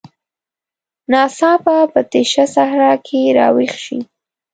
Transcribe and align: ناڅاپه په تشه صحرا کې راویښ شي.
ناڅاپه 1.11 1.75
په 1.93 2.01
تشه 2.11 2.45
صحرا 2.55 2.91
کې 3.05 3.19
راویښ 3.37 3.73
شي. 3.85 3.99